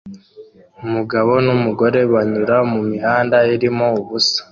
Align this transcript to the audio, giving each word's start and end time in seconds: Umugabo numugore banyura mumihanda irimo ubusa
Umugabo 0.85 1.31
numugore 1.45 1.99
banyura 2.13 2.55
mumihanda 2.71 3.37
irimo 3.55 3.87
ubusa 4.01 4.39